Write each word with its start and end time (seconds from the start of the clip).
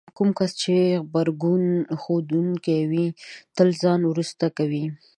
کوم 0.17 0.29
کس 0.37 0.51
چې 0.61 0.73
غبرګون 1.05 1.63
ښودونکی 2.01 2.79
وي 2.89 3.05
تل 3.55 3.67
ځان 3.81 3.99
وروسته 4.05 4.45
کوي. 4.57 4.85